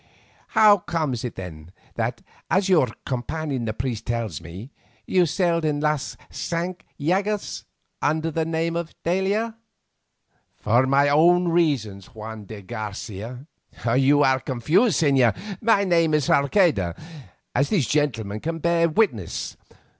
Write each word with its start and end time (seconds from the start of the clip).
How 0.57 0.77
comes 0.79 1.23
it 1.23 1.35
then 1.35 1.71
that, 1.93 2.23
as 2.49 2.67
your 2.69 2.87
companion 3.05 3.65
the 3.65 3.73
priest 3.73 4.07
tells 4.07 4.41
me, 4.41 4.71
you 5.05 5.27
sailed 5.27 5.63
in 5.63 5.79
Las 5.79 6.17
Cinque 6.31 6.83
Llagas 6.99 7.65
under 8.01 8.31
the 8.31 8.43
name 8.43 8.75
of 8.75 8.95
d'Aila?" 9.03 9.55
"For 10.55 10.87
my 10.87 11.07
own 11.09 11.49
reasons, 11.49 12.15
Juan 12.15 12.45
de 12.45 12.63
Garcia." 12.63 13.45
"You 13.95 14.23
are 14.23 14.39
confused, 14.39 14.99
señor. 14.99 15.37
My 15.61 15.83
name 15.83 16.15
is 16.15 16.25
Sarceda, 16.25 16.99
as 17.53 17.69
these 17.69 17.85
gentlemen 17.87 18.39
can 18.39 18.57
bear 18.57 18.87
me 18.87 18.93
witness. 18.95 19.55